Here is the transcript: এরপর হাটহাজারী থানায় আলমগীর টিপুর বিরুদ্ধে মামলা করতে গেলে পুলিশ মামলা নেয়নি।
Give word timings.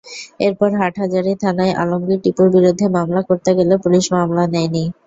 এরপর 0.39 0.69
হাটহাজারী 0.79 1.33
থানায় 1.43 1.73
আলমগীর 1.81 2.19
টিপুর 2.23 2.47
বিরুদ্ধে 2.55 2.85
মামলা 2.97 3.21
করতে 3.29 3.49
গেলে 3.57 3.75
পুলিশ 3.83 4.05
মামলা 4.15 4.43
নেয়নি। 4.53 4.83